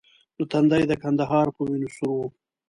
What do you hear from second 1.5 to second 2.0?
په وینو